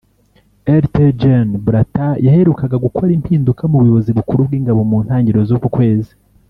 Lt-Gen 0.83 1.49
Buratai 1.63 2.23
yaherukaga 2.25 2.77
gukora 2.85 3.09
impinduka 3.17 3.61
mu 3.71 3.77
buyobozi 3.81 4.11
bukuru 4.17 4.39
bw’ingabo 4.47 4.81
mu 4.89 4.97
ntangiriro 5.05 5.41
z’uku 5.49 5.69
kwezi 5.77 6.13